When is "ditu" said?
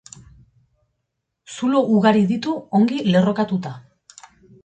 2.33-2.55